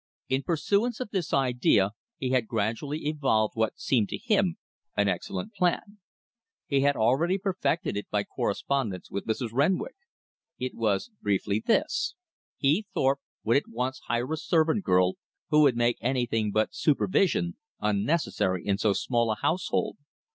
[0.29, 4.57] In pursuance of this idea he had gradually evolved what seemed to him
[4.97, 5.99] an excellent plan.
[6.65, 9.49] He had already perfected it by correspondence with Mrs.
[9.53, 9.93] Renwick.
[10.57, 12.15] It was, briefly, this:
[12.57, 15.17] he, Thorpe, would at once hire a servant girl,
[15.51, 19.97] who would make anything but supervision unnecessary in so small a household.